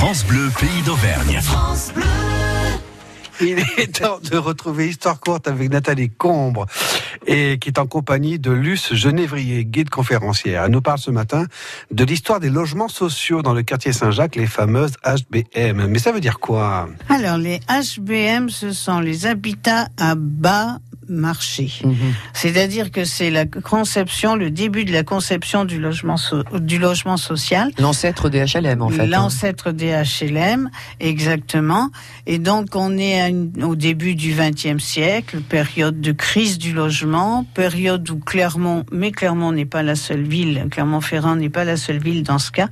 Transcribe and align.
France 0.00 0.24
Bleu, 0.24 0.48
pays 0.58 0.80
d'Auvergne. 0.86 1.38
Il 3.38 3.58
est 3.76 4.00
temps 4.00 4.18
de 4.18 4.38
retrouver 4.38 4.88
Histoire 4.88 5.20
courte 5.20 5.46
avec 5.46 5.70
Nathalie 5.70 6.08
Combre 6.08 6.64
et 7.26 7.58
qui 7.58 7.68
est 7.68 7.78
en 7.78 7.86
compagnie 7.86 8.38
de 8.38 8.50
Luce 8.50 8.94
Genévrier, 8.94 9.66
guide 9.66 9.90
conférencière. 9.90 10.64
Elle 10.64 10.70
nous 10.70 10.80
parle 10.80 10.98
ce 10.98 11.10
matin 11.10 11.44
de 11.90 12.04
l'histoire 12.04 12.40
des 12.40 12.48
logements 12.48 12.88
sociaux 12.88 13.42
dans 13.42 13.52
le 13.52 13.62
quartier 13.62 13.92
Saint-Jacques, 13.92 14.36
les 14.36 14.46
fameuses 14.46 14.94
HBM. 15.04 15.86
Mais 15.86 15.98
ça 15.98 16.12
veut 16.12 16.20
dire 16.20 16.40
quoi? 16.40 16.88
Alors, 17.10 17.36
les 17.36 17.60
HBM, 17.68 18.48
ce 18.48 18.72
sont 18.72 19.00
les 19.00 19.26
habitats 19.26 19.88
à 19.98 20.14
bas 20.16 20.78
marché. 21.10 21.70
Mhm. 21.84 21.94
C'est-à-dire 22.32 22.90
que 22.90 23.04
c'est 23.04 23.30
la 23.30 23.44
conception, 23.46 24.36
le 24.36 24.50
début 24.50 24.84
de 24.84 24.92
la 24.92 25.02
conception 25.02 25.64
du 25.64 25.78
logement, 25.80 26.16
so- 26.16 26.42
du 26.60 26.78
logement 26.78 27.16
social. 27.16 27.70
L'ancêtre 27.78 28.28
des 28.28 28.40
HLM, 28.44 28.80
en 28.82 28.88
fait. 28.88 29.02
hein. 29.02 29.06
L'ancêtre 29.06 29.72
des 29.72 29.90
HLM, 29.92 30.70
exactement. 31.00 31.90
Et 32.26 32.38
donc, 32.38 32.68
on 32.74 32.96
est 32.96 33.20
à 33.20 33.28
une- 33.28 33.62
au 33.64 33.76
début 33.76 34.14
du 34.14 34.32
XXe 34.34 34.82
siècle, 34.82 35.40
période 35.40 36.00
de 36.00 36.12
crise 36.12 36.58
du 36.58 36.72
logement, 36.72 37.44
période 37.54 38.08
où 38.10 38.18
Clermont, 38.18 38.84
mais 38.92 39.10
Clermont 39.10 39.52
n'est 39.52 39.64
pas 39.66 39.82
la 39.82 39.96
seule 39.96 40.22
ville, 40.22 40.66
Clermont-Ferrand 40.70 41.36
n'est 41.36 41.50
pas 41.50 41.64
la 41.64 41.76
seule 41.76 41.98
ville 41.98 42.22
dans 42.22 42.38
ce 42.38 42.50
cas, 42.50 42.68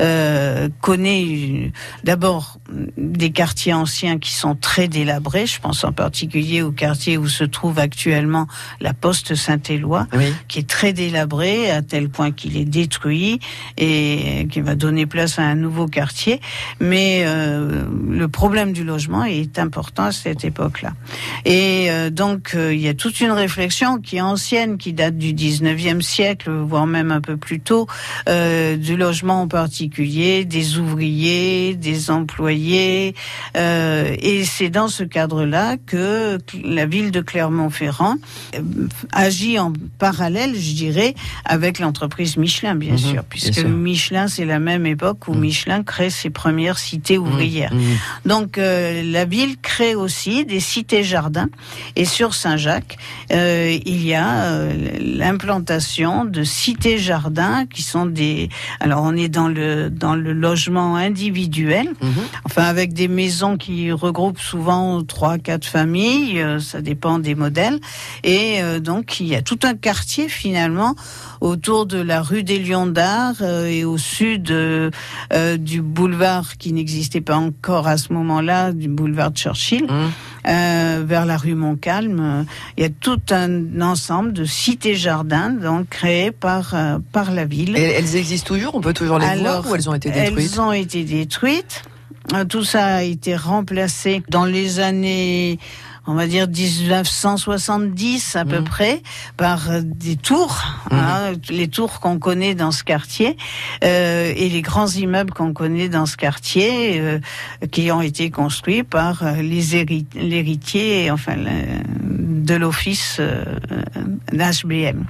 euh, 0.00 0.68
connaît 0.80 1.24
euh, 1.24 1.68
d'abord 2.04 2.58
des 2.96 3.30
quartiers 3.32 3.74
anciens 3.74 4.18
qui 4.18 4.32
sont 4.32 4.54
très 4.54 4.88
délabrés. 4.88 5.46
Je 5.46 5.60
pense 5.60 5.84
en 5.84 5.92
particulier 5.92 6.62
au 6.62 6.72
quartier 6.72 7.18
où 7.18 7.28
se 7.28 7.44
trouve 7.44 7.78
actuellement 7.82 8.46
la 8.80 8.94
Poste 8.94 9.34
Saint-Éloi 9.34 10.06
Oui. 10.14 10.32
qui 10.48 10.60
est 10.60 10.68
très 10.68 10.92
délabré 10.92 11.70
à 11.70 11.82
tel 11.82 12.08
point 12.08 12.30
qu'il 12.30 12.56
est 12.56 12.64
détruit 12.64 13.40
et 13.76 14.48
qui 14.50 14.60
va 14.60 14.74
donner 14.74 15.06
place 15.06 15.38
à 15.38 15.42
un 15.42 15.54
nouveau 15.54 15.86
quartier. 15.86 16.40
Mais 16.80 17.22
euh, 17.26 17.84
le 18.08 18.28
problème 18.28 18.72
du 18.72 18.84
logement 18.84 19.24
est 19.24 19.58
important 19.58 20.04
à 20.04 20.12
cette 20.12 20.44
époque-là. 20.44 20.92
Et 21.44 21.90
euh, 21.90 22.10
donc 22.10 22.54
euh, 22.54 22.72
il 22.72 22.80
y 22.80 22.88
a 22.88 22.94
toute 22.94 23.20
une 23.20 23.32
réflexion 23.32 23.98
qui 23.98 24.16
est 24.16 24.20
ancienne, 24.20 24.78
qui 24.78 24.92
date 24.92 25.16
du 25.16 25.34
19e 25.34 26.00
siècle, 26.00 26.50
voire 26.50 26.86
même 26.86 27.10
un 27.10 27.20
peu 27.20 27.36
plus 27.36 27.60
tôt, 27.60 27.86
du 28.26 28.96
logement 28.96 29.42
en 29.42 29.48
particulier, 29.48 30.44
des 30.44 30.78
ouvriers, 30.78 31.74
des 31.74 32.10
employés. 32.10 33.14
et 33.54 34.44
c'est 34.44 34.70
dans 34.70 34.88
ce 34.88 35.04
cadre-là 35.04 35.76
que 35.86 36.38
la 36.64 36.86
ville 36.86 37.10
de 37.10 37.20
Clermont-Ferrand 37.72 38.16
euh, 38.54 38.60
agit 39.12 39.58
en 39.58 39.72
parallèle, 39.98 40.54
je 40.54 40.74
dirais, 40.74 41.14
avec 41.44 41.78
l'entreprise 41.78 42.36
Michelin, 42.36 42.74
bien 42.74 42.92
Mhm, 42.92 42.98
sûr, 42.98 43.12
bien 43.12 43.22
puisque 43.28 43.54
sûr. 43.54 43.68
Michelin, 43.68 44.28
c'est 44.28 44.44
la 44.44 44.58
même 44.58 44.86
époque 44.86 45.28
où 45.28 45.34
Mhm. 45.34 45.40
Michelin 45.40 45.82
crée 45.82 46.10
ses 46.10 46.30
premières 46.30 46.78
cités 46.78 47.18
ouvrières. 47.18 47.74
Mhm. 47.74 47.80
Donc 48.26 48.58
euh, 48.58 49.02
la 49.04 49.24
ville 49.24 49.56
crée 49.60 49.94
aussi 49.94 50.44
des 50.44 50.60
cités-jardins 50.60 51.48
et 51.96 52.04
sur 52.04 52.34
Saint-Jacques, 52.34 52.98
euh, 53.32 53.76
il 53.86 54.04
y 54.04 54.14
a 54.14 54.44
euh, 54.44 54.72
l'implantation 55.00 56.24
de 56.24 56.44
cités-jardins 56.44 57.66
qui 57.66 57.82
sont 57.82 58.06
des... 58.06 58.48
Alors 58.80 59.02
on 59.04 59.16
est 59.16 59.28
dans 59.28 59.48
le, 59.48 59.90
dans 59.90 60.14
le 60.14 60.32
logement 60.32 60.96
individuel, 60.96 61.88
enfin 62.44 62.64
avec 62.64 62.92
des 62.92 63.08
maisons 63.08 63.56
qui 63.56 63.90
regroupent 63.92 64.40
souvent 64.40 65.02
trois, 65.04 65.38
quatre 65.38 65.64
familles, 65.66 66.44
ça 66.60 66.80
dépend 66.80 67.18
des 67.18 67.34
modèles. 67.34 67.61
Et 68.24 68.62
euh, 68.62 68.80
donc 68.80 69.20
il 69.20 69.26
y 69.26 69.34
a 69.34 69.42
tout 69.42 69.58
un 69.62 69.74
quartier 69.74 70.28
finalement 70.28 70.94
autour 71.40 71.86
de 71.86 71.98
la 71.98 72.22
rue 72.22 72.42
des 72.42 72.58
Lions 72.58 72.86
d'Art 72.86 73.36
euh, 73.40 73.66
et 73.66 73.84
au 73.84 73.98
sud 73.98 74.50
euh, 74.50 74.90
du 75.58 75.82
boulevard 75.82 76.56
qui 76.58 76.72
n'existait 76.72 77.20
pas 77.20 77.36
encore 77.36 77.86
à 77.88 77.96
ce 77.96 78.12
moment-là, 78.12 78.72
du 78.72 78.88
boulevard 78.88 79.30
Churchill, 79.32 79.86
euh, 80.48 81.02
vers 81.04 81.26
la 81.26 81.36
rue 81.36 81.54
Montcalm. 81.54 82.46
Il 82.76 82.82
y 82.82 82.86
a 82.86 82.90
tout 82.90 83.20
un 83.30 83.80
ensemble 83.80 84.32
de 84.32 84.44
cités-jardins 84.44 85.50
donc 85.50 85.88
créés 85.88 86.30
par 86.30 86.74
euh, 86.74 86.98
par 87.12 87.32
la 87.32 87.44
ville. 87.44 87.76
Et 87.76 87.82
elles 87.82 88.16
existent 88.16 88.54
toujours? 88.54 88.74
On 88.74 88.80
peut 88.80 88.94
toujours 88.94 89.18
les 89.18 89.26
Alors, 89.26 89.62
voir 89.62 89.72
ou 89.72 89.76
elles 89.76 89.88
ont 89.88 89.94
été 89.94 90.10
détruites? 90.10 90.50
Elles 90.52 90.60
ont 90.60 90.72
été 90.72 91.04
détruites. 91.04 91.82
Tout 92.48 92.62
ça 92.62 92.84
a 92.86 93.02
été 93.02 93.34
remplacé 93.34 94.22
dans 94.28 94.44
les 94.44 94.78
années, 94.78 95.58
on 96.06 96.14
va 96.14 96.26
dire 96.26 96.48
1970 96.48 98.36
à 98.36 98.44
peu 98.44 98.58
Mhm. 98.58 98.64
près, 98.64 99.02
par 99.36 99.70
euh, 99.70 99.80
des 99.84 100.16
tours, 100.16 100.60
Mhm. 100.90 100.98
hein, 100.98 101.32
les 101.50 101.68
tours 101.68 102.00
qu'on 102.00 102.18
connaît 102.18 102.54
dans 102.54 102.72
ce 102.72 102.82
quartier 102.84 103.36
euh, 103.84 104.32
et 104.36 104.48
les 104.48 104.62
grands 104.62 104.88
immeubles 104.88 105.32
qu'on 105.32 105.52
connaît 105.52 105.88
dans 105.88 106.06
ce 106.06 106.16
quartier, 106.16 107.00
euh, 107.00 107.18
qui 107.70 107.90
ont 107.92 108.00
été 108.02 108.30
construits 108.30 108.82
par 108.82 109.22
euh, 109.22 109.36
les 109.42 109.76
héri- 109.76 110.06
l'héritier, 110.14 111.10
enfin 111.10 111.36
de 112.42 112.54
l'office 112.54 113.16
euh, 113.20 113.44
d'HBM. 114.32 115.04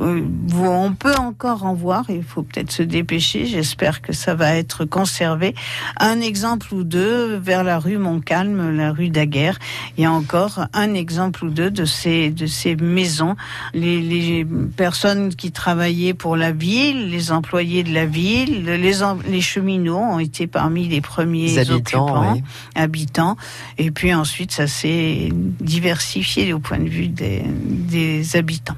Euh, 0.00 0.22
vous- 0.46 0.66
on 0.66 0.92
peut 0.94 1.14
encore 1.16 1.64
en 1.64 1.74
voir, 1.74 2.04
il 2.08 2.22
faut 2.22 2.42
peut-être 2.42 2.72
se 2.72 2.82
dépêcher, 2.82 3.46
j'espère 3.46 4.02
que 4.02 4.12
ça 4.12 4.34
va 4.34 4.54
être 4.56 4.84
conservé. 4.84 5.54
Un 5.98 6.20
exemple 6.20 6.72
ou 6.74 6.84
deux 6.84 7.36
vers 7.36 7.64
la 7.64 7.78
rue 7.78 7.98
Montcalm, 7.98 8.76
la 8.76 8.92
rue 8.92 9.08
Daguerre, 9.10 9.58
il 9.96 10.02
y 10.02 10.04
a 10.06 10.12
encore 10.12 10.66
un 10.72 10.94
exemple 10.94 11.44
ou 11.44 11.50
deux 11.50 11.70
de 11.70 11.84
ces, 11.84 12.30
de 12.30 12.46
ces 12.46 12.76
maisons. 12.76 13.36
Les, 13.74 14.00
les 14.00 14.46
personnes 14.76 15.34
qui 15.34 15.52
travaillaient 15.52 16.14
pour 16.14 16.36
la 16.36 16.52
ville, 16.52 17.10
les 17.10 17.32
employés 17.32 17.82
de 17.84 17.92
la 17.92 18.06
ville, 18.06 18.64
les, 18.64 19.02
em- 19.02 19.20
les 19.28 19.40
cheminots 19.40 19.96
ont 19.98 20.18
été 20.18 20.46
parmi 20.46 20.88
les 20.88 21.00
premiers 21.00 21.46
Les 21.48 21.58
habitants, 21.70 22.06
occupants 22.06 22.32
oui. 22.34 22.42
habitants. 22.74 23.36
Et 23.78 23.90
puis 23.90 24.12
ensuite, 24.14 24.52
ça 24.52 24.66
s'est 24.66 25.28
diversifié 25.60 26.52
au 26.56 26.58
point 26.58 26.78
de 26.78 26.88
vue 26.88 27.08
des, 27.08 28.36
habitants. 28.36 28.76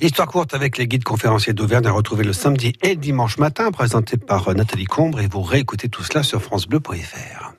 Histoire 0.00 0.28
courte 0.28 0.54
avec 0.54 0.78
les 0.78 0.88
guides 0.88 1.04
conférenciers 1.04 1.52
d'Auvergne 1.52 1.86
à 1.86 1.92
retrouver 1.92 2.24
le 2.24 2.32
samedi 2.32 2.72
et 2.82 2.96
dimanche 2.96 3.38
matin, 3.38 3.70
présenté 3.70 4.16
par 4.16 4.54
Nathalie 4.54 4.86
Combre 4.86 5.20
et 5.20 5.28
vous 5.28 5.42
réécoutez 5.42 5.88
tout 5.88 6.02
cela 6.02 6.22
sur 6.22 6.42
francebleu.fr. 6.42 7.49